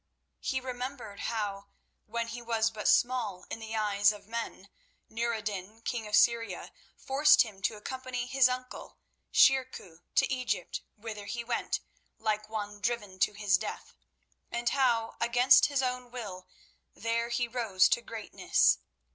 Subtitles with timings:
[0.39, 1.67] He remembered how,
[2.07, 4.67] when he was but small in the eyes of men,
[5.09, 8.97] Nour ed din, king of Syria, forced him to accompany his uncle,
[9.31, 11.81] Shirkuh, to Egypt, whither he went,
[12.17, 13.93] "like one driven to his death,"
[14.49, 16.47] and how, against his own will,
[16.95, 18.79] there he rose to greatness.